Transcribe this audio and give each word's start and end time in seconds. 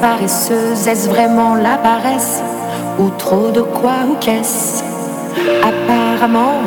paresseuse. 0.00 0.86
Est-ce 0.86 1.08
vraiment 1.08 1.54
la 1.54 1.76
paresse 1.76 2.42
ou 2.98 3.10
trop 3.18 3.50
de 3.50 3.62
quoi 3.62 3.98
ou 4.08 4.14
qu'est-ce? 4.20 4.82
Apparemment, 5.62 6.60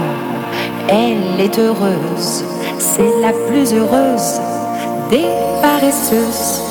elle 0.87 1.39
est 1.39 1.59
heureuse, 1.59 2.43
c'est 2.79 3.13
la 3.21 3.33
plus 3.47 3.73
heureuse 3.73 4.39
des 5.09 5.25
paresseuses 5.61 6.61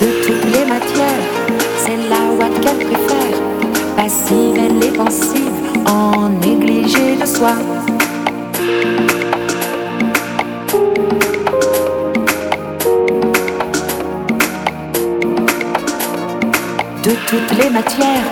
de 0.00 0.06
toutes 0.24 0.44
les 0.44 0.64
matières. 0.64 1.26
C'est 1.78 1.96
la 2.08 2.22
ouate 2.36 2.60
qu'elle 2.60 2.86
préfère, 2.86 3.38
passive, 3.96 4.56
elle 4.56 4.84
est 4.84 4.96
pensive, 4.96 5.50
en 5.86 6.28
négligé 6.28 7.16
de 7.16 7.26
soi. 7.26 7.52
Les 17.62 17.70
matières, 17.70 18.28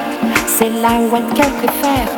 c'est 0.47 0.71
la 0.71 1.01
ouate 1.11 1.35
qu'elle 1.35 1.53
préfère, 1.53 2.09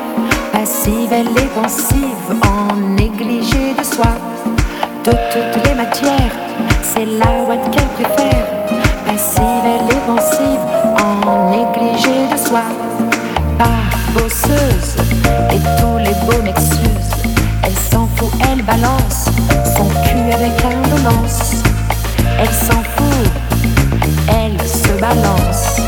passive, 0.52 1.12
elle 1.12 1.28
est 1.28 2.46
en 2.46 2.76
négligé 2.76 3.74
de 3.78 3.84
soi. 3.84 4.12
De 5.04 5.10
toutes 5.10 5.64
les 5.64 5.74
matières, 5.74 6.34
c'est 6.82 7.06
la 7.06 7.42
ouate 7.46 7.70
qu'elle 7.70 7.88
préfère, 7.98 8.46
passive, 9.06 9.64
elle 9.64 9.96
est 9.96 10.06
pensive, 10.06 10.62
en 11.02 11.50
négligé 11.50 12.28
de 12.32 12.36
soi. 12.36 12.62
Pas 13.58 13.82
bosseuse, 14.14 14.96
et 15.52 15.60
tous 15.80 15.98
les 15.98 16.14
beaux 16.26 16.42
m'excusent. 16.42 17.16
Elle 17.62 17.76
s'en 17.90 18.06
fout, 18.16 18.32
elle 18.52 18.62
balance 18.62 19.26
son 19.76 19.88
cul 20.04 20.32
avec 20.32 20.52
indolence. 20.64 21.54
Elle 22.38 22.48
s'en 22.48 22.82
fout, 22.96 23.30
elle 24.28 24.60
se 24.66 25.00
balance 25.00 25.79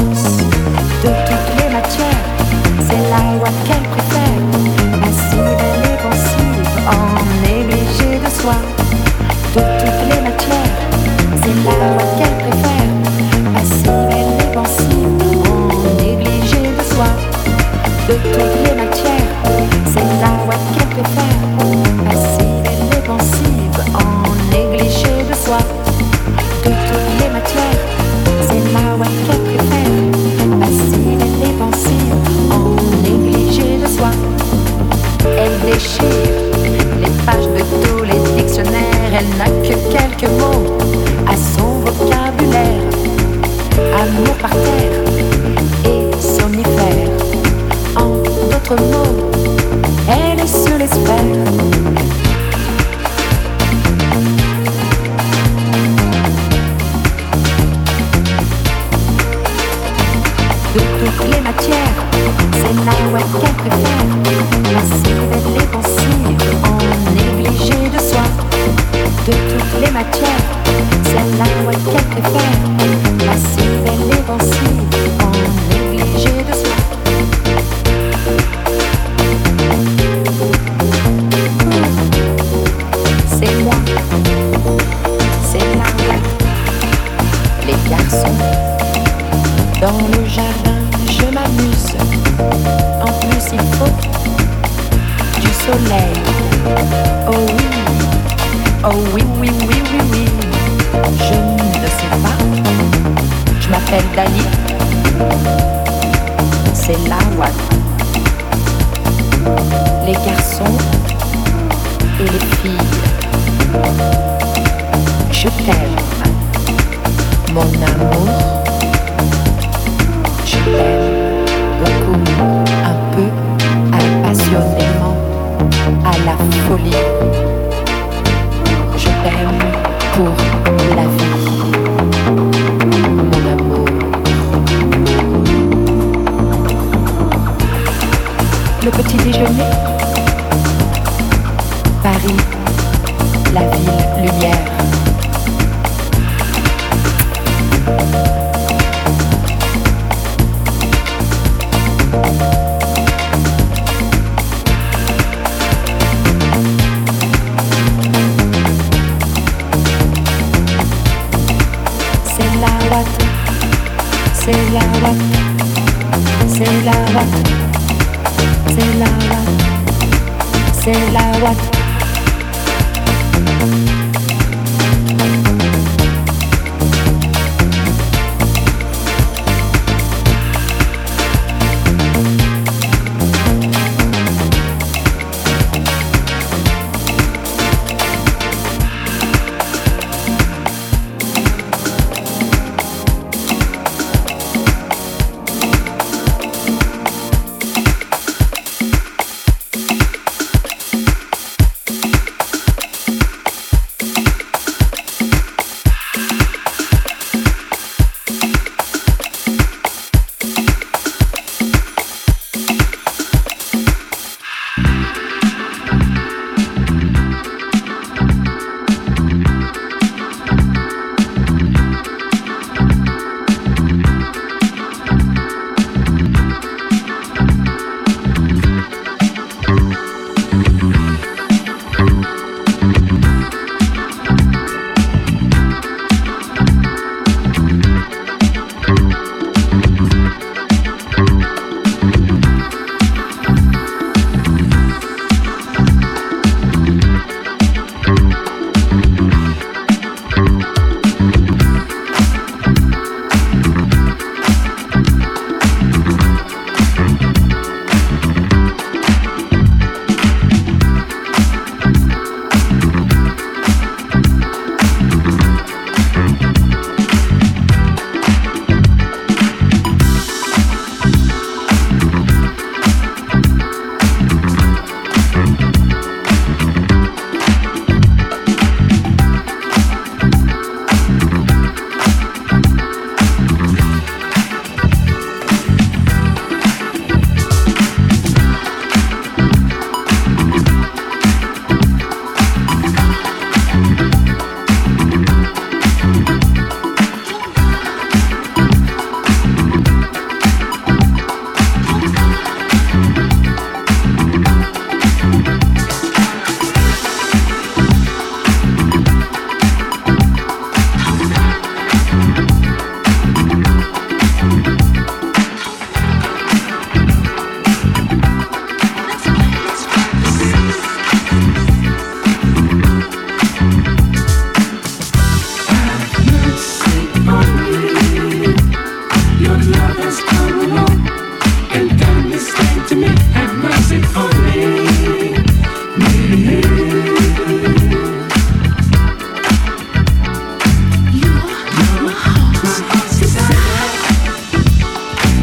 de 0.00 1.08
toutes 1.26 1.62
les 1.62 1.72
matières. 1.72 2.24
C'est 2.80 3.10
la 3.10 3.38
ouate 3.38 3.52
qu'elle 3.64 3.88
préfère, 3.88 5.00
passive, 5.00 5.56
elle 5.58 5.90
est 5.90 6.02
pensive, 6.02 6.68
en 6.88 7.42
négligé 7.42 8.18
de 8.18 8.30
soi. 8.30 8.73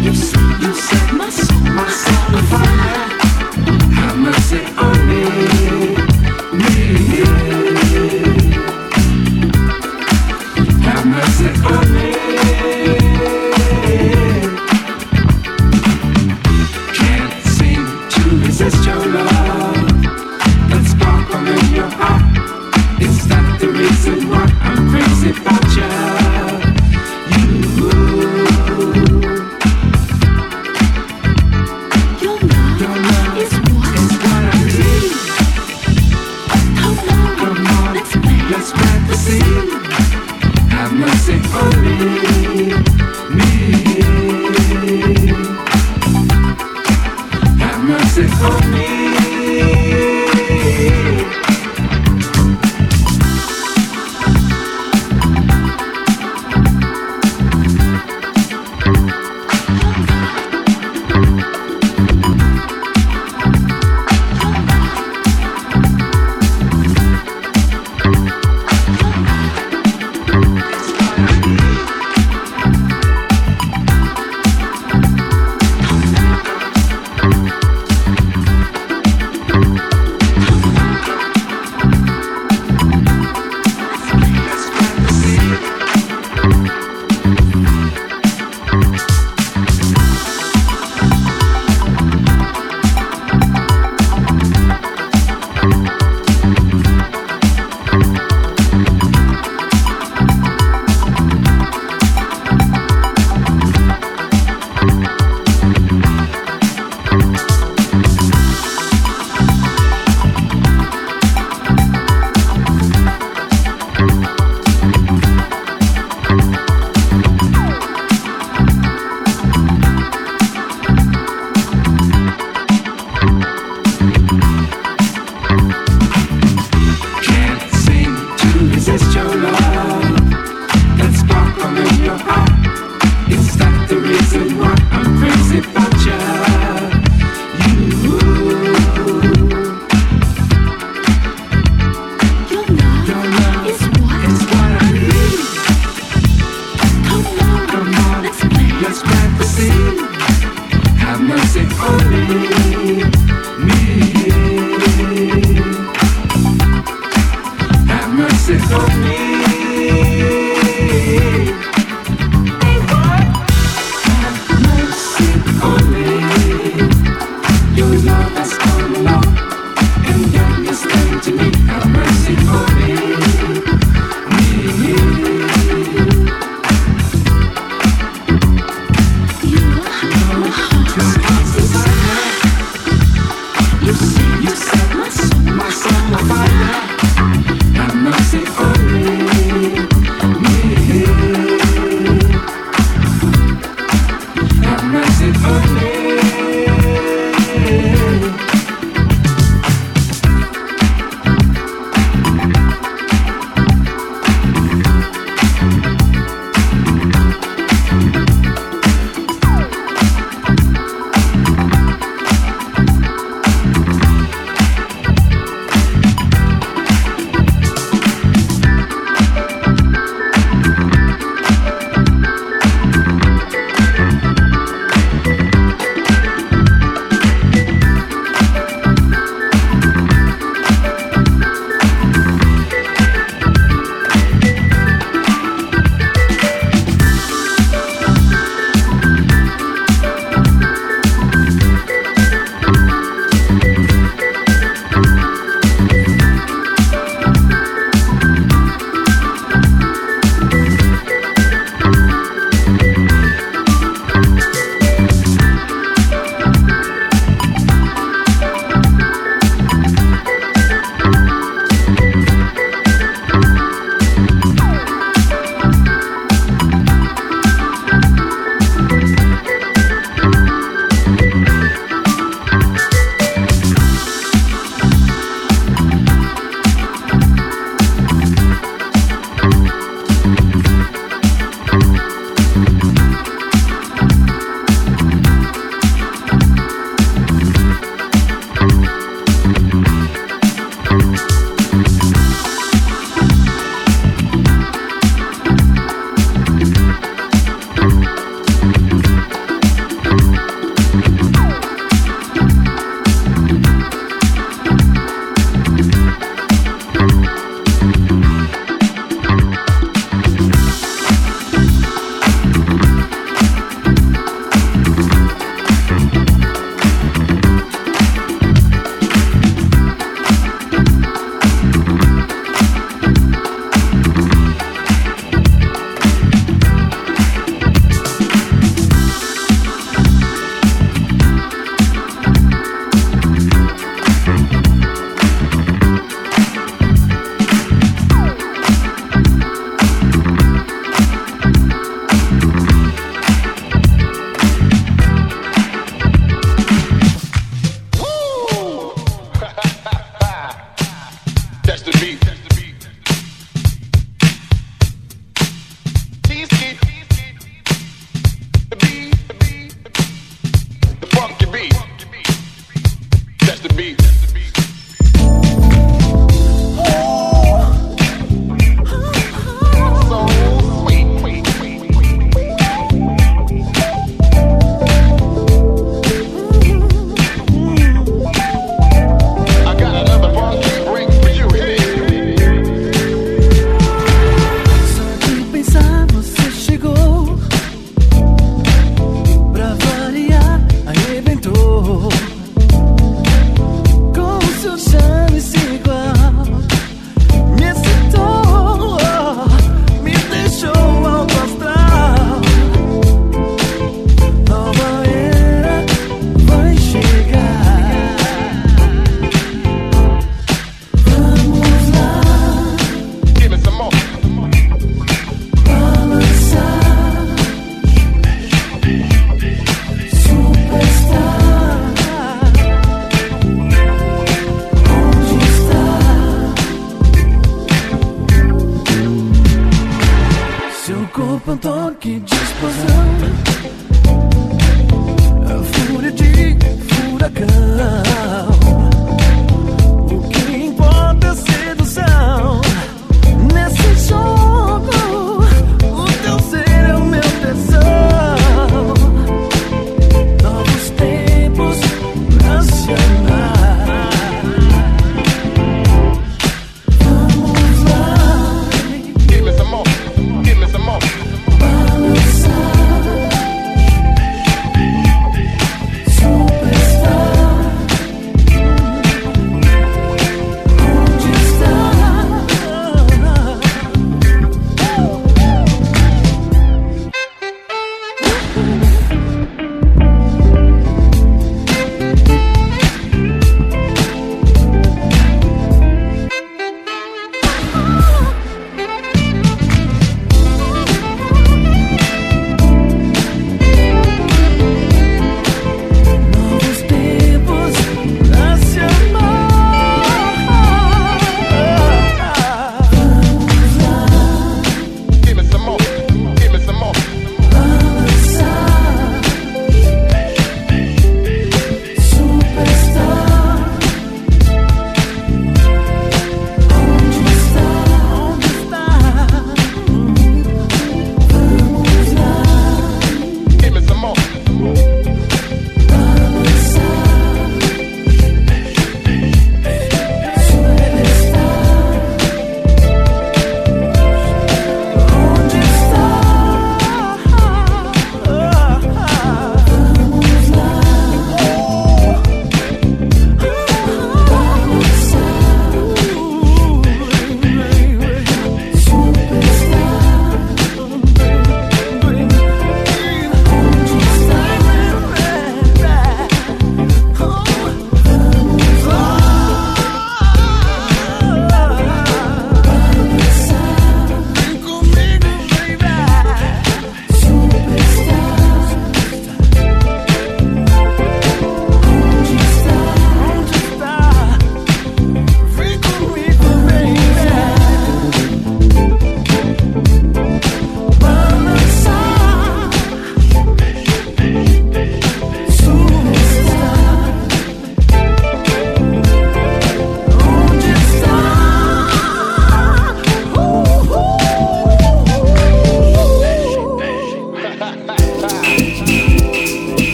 You 0.00 0.14
set 0.14 1.12
my 1.12 1.28
soul, 1.28 1.60
my 1.60 1.86
soul 1.90 2.36
on 2.36 2.44
fire. 2.44 3.08
Have 3.96 4.18
mercy 4.18 4.60
on 4.78 4.87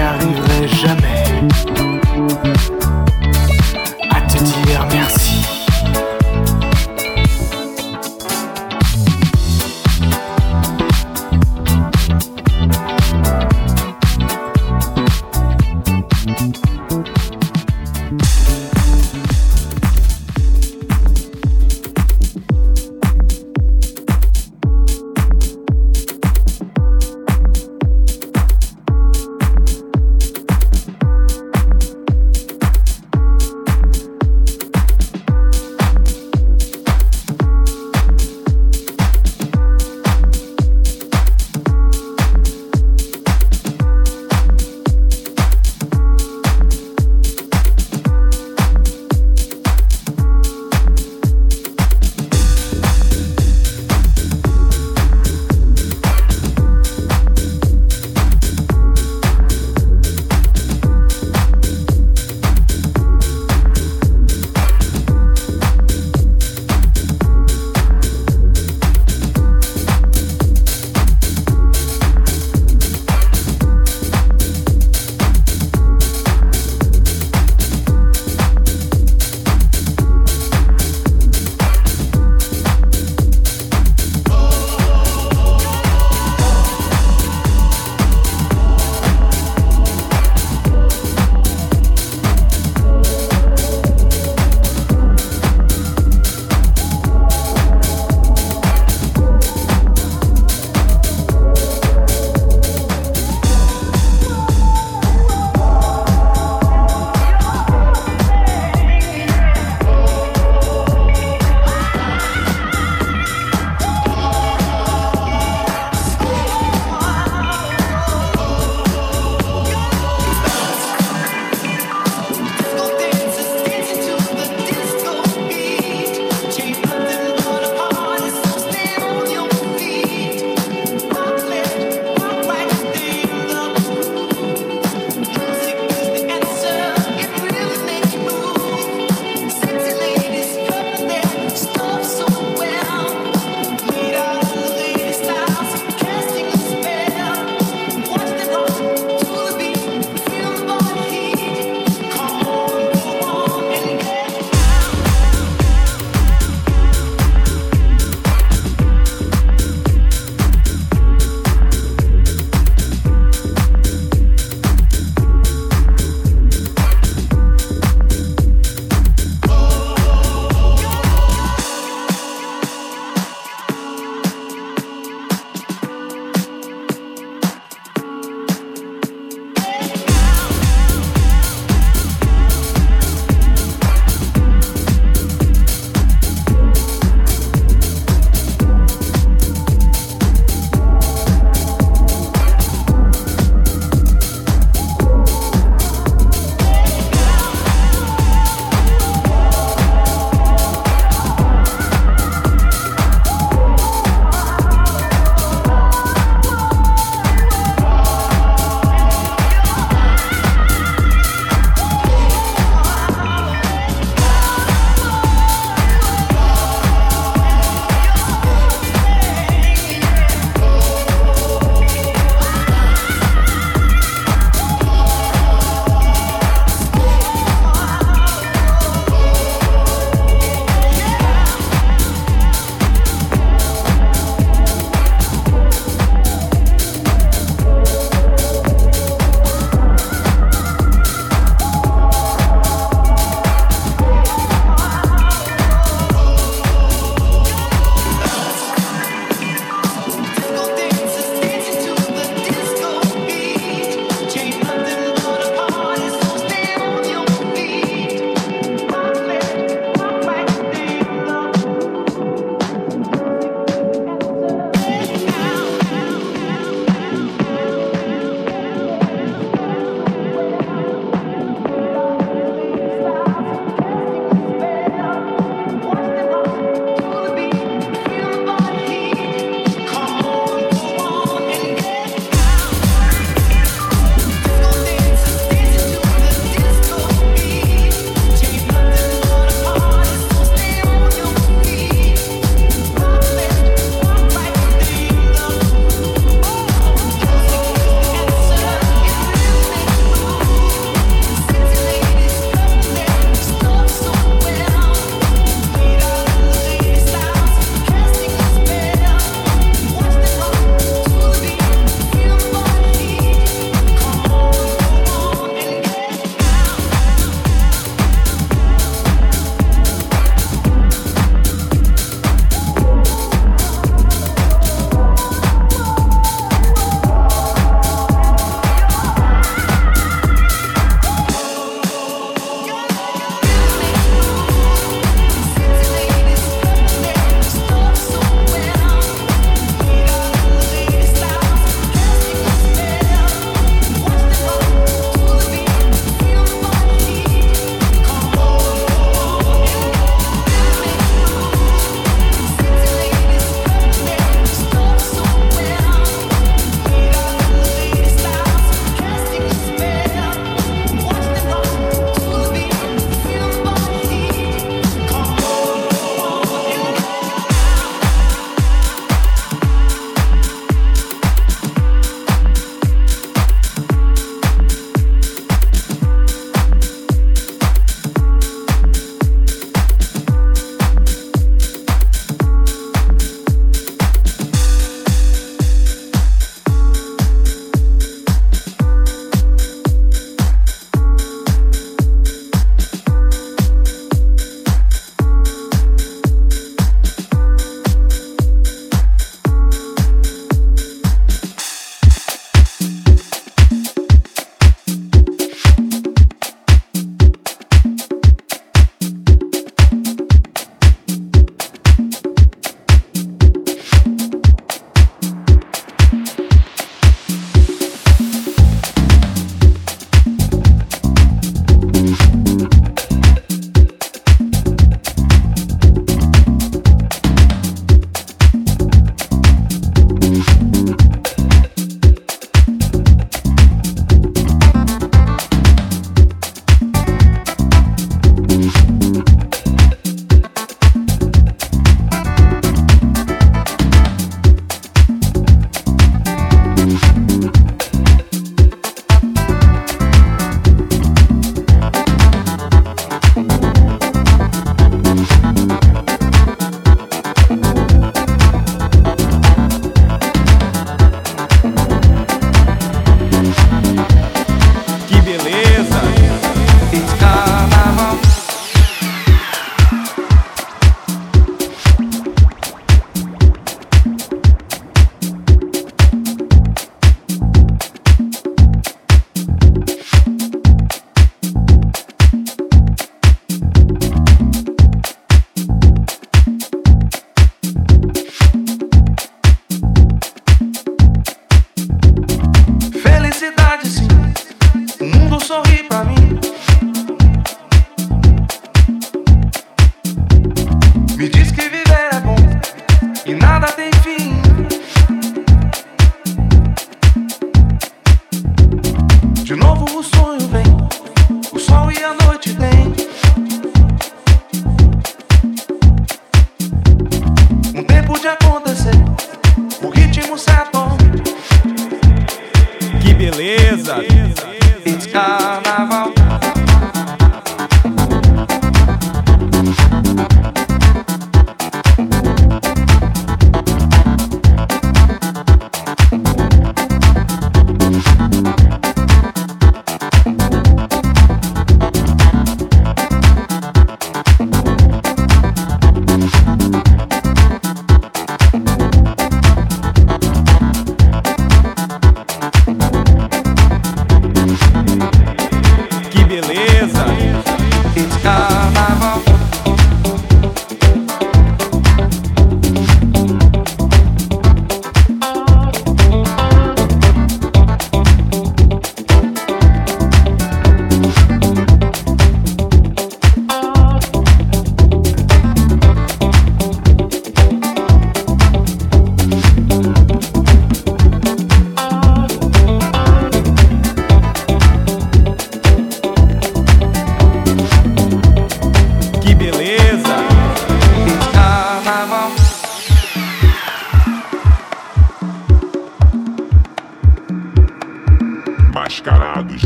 n'arriverai 0.00 0.66
jamais. 0.68 1.20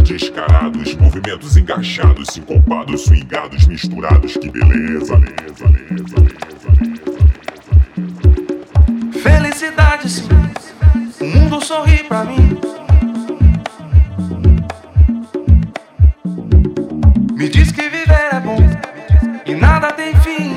Descarados, 0.05 0.94
movimentos 0.96 1.57
engaixados, 1.57 2.28
sincopados, 2.28 3.05
swingados, 3.05 3.66
misturados, 3.66 4.36
que 4.36 4.50
beleza, 4.50 5.16
beleza, 5.16 5.66
beleza, 5.68 6.16
beleza, 6.20 6.70
beleza. 6.78 7.14
Felicidade 9.22 10.09
sim, 10.09 10.28
o 11.20 11.24
mundo 11.24 11.64
sorri 11.64 12.05
pra 12.05 12.24
mim. 12.24 12.59
Me 17.32 17.48
diz 17.48 17.72
que 17.72 17.82
viver 17.88 18.28
é 18.32 18.40
bom 18.40 18.59
e 19.46 19.55
nada 19.55 19.92
tem 19.92 20.14
fim. 20.20 20.55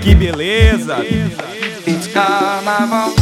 Que 0.00 0.14
beleza! 0.14 0.98
It's 1.86 2.06
carnaval. 2.08 3.19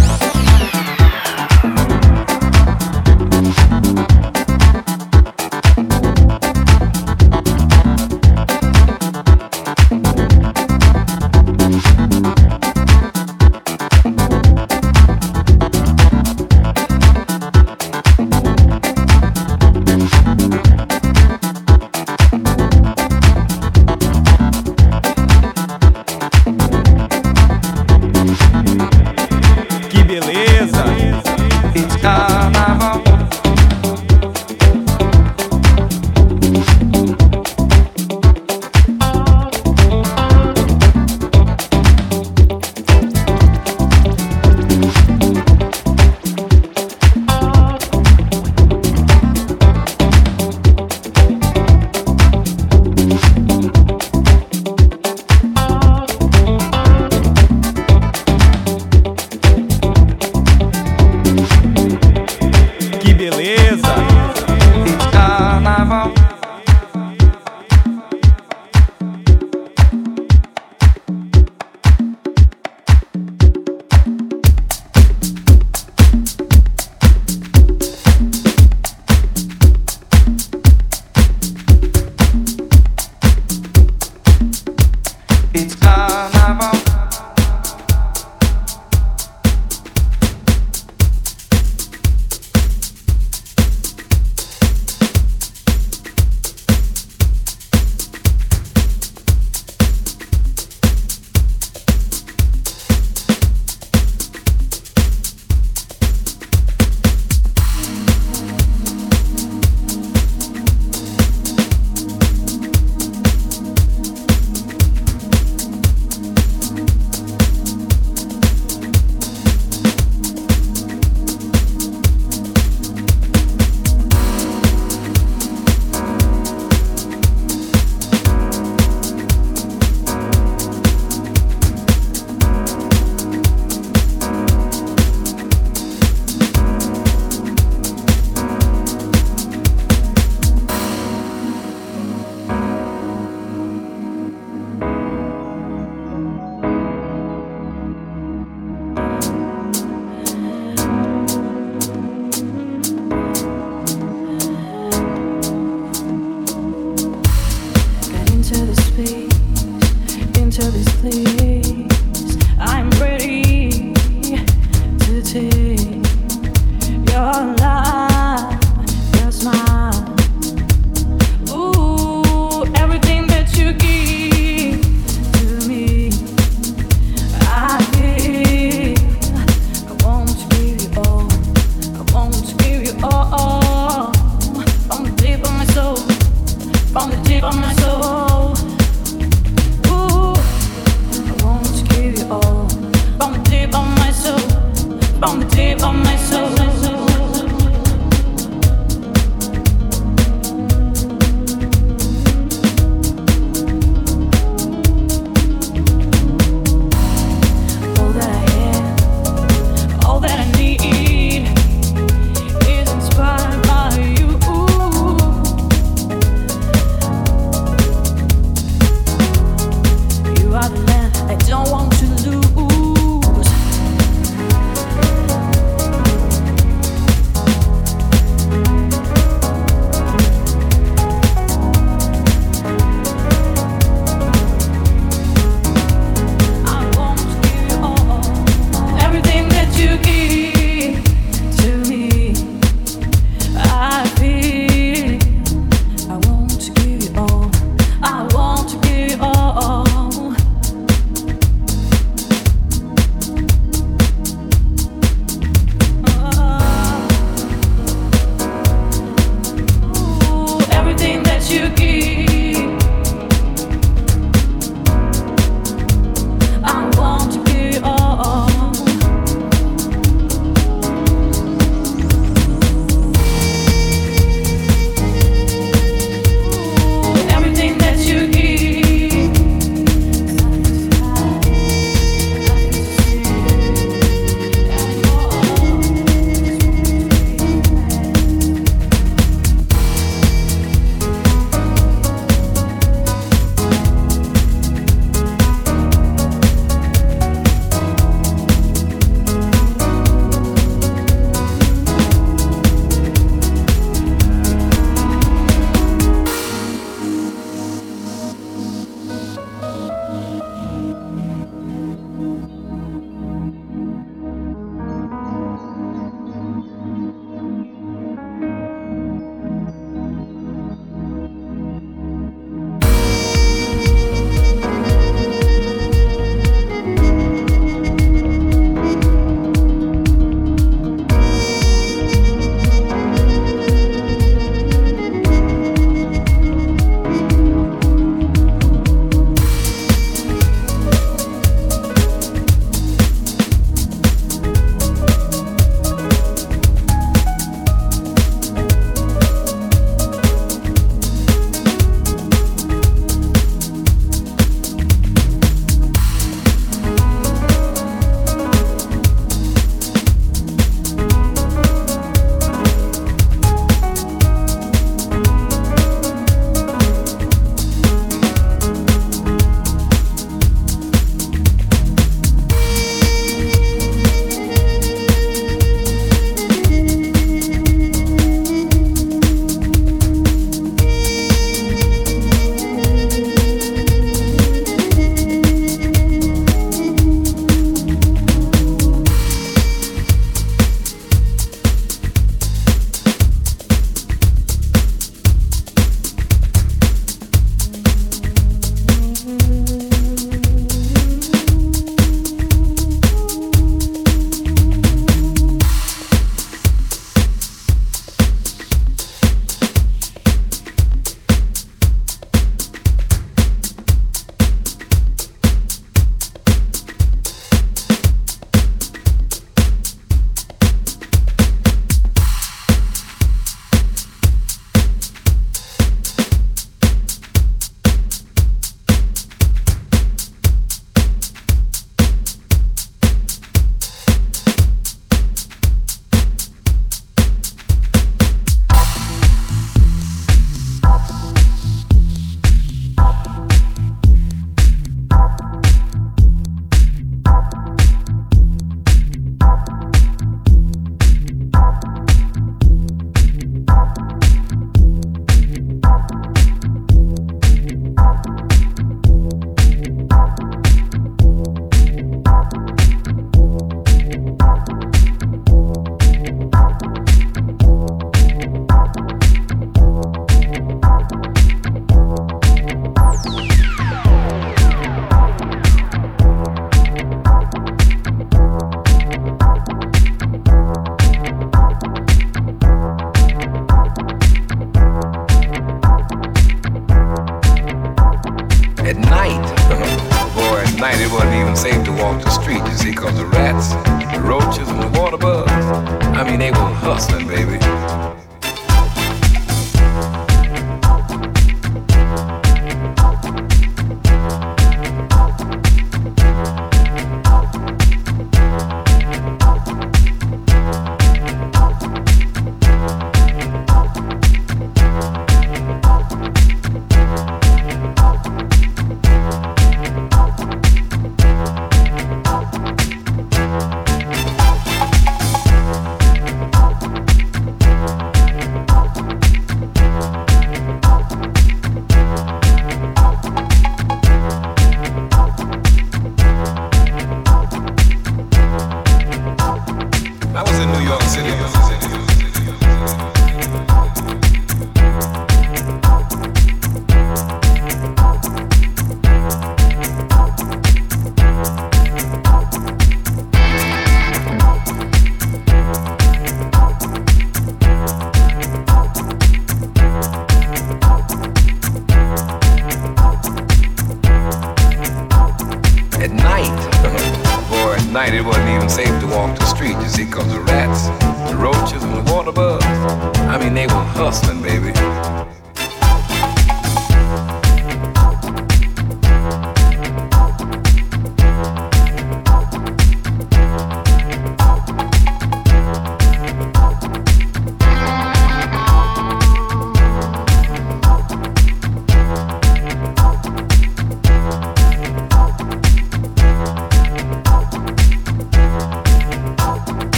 Night 567.92 568.12
it 568.14 568.22
wasn't 568.22 568.48
even 568.48 568.68
safe 568.68 569.00
to 569.00 569.06
walk 569.06 569.38
the 569.38 569.44
street, 569.46 569.76
you 569.78 569.88
see, 569.88 570.06
cause 570.06 570.30
the 570.32 570.40
rats, 570.40 570.88
the 571.30 571.36
roaches, 571.36 571.82
and 571.82 571.94
the 571.94 572.12
water 572.12 572.32
bugs, 572.32 572.64
I 572.64 573.38
mean, 573.38 573.54
they 573.54 573.66
were 573.66 573.84
hustling, 573.94 574.42
baby. 574.42 574.72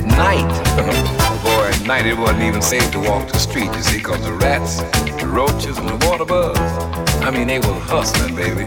At 0.00 0.06
night, 0.06 0.46
oh, 0.78 1.40
boy, 1.44 1.78
at 1.78 1.86
night 1.86 2.06
it 2.06 2.16
wasn't 2.16 2.44
even 2.44 2.62
safe 2.62 2.90
to 2.92 3.00
walk 3.00 3.28
the 3.28 3.38
street, 3.38 3.66
you 3.66 3.82
see, 3.82 4.00
cause 4.00 4.24
the 4.24 4.32
rats, 4.32 4.80
the 5.20 5.28
roaches, 5.28 5.76
and 5.76 5.86
the 5.86 6.06
water 6.06 6.24
bugs, 6.24 6.58
I 7.20 7.30
mean, 7.30 7.46
they 7.46 7.58
were 7.58 7.78
hustling, 7.80 8.34
baby. 8.34 8.64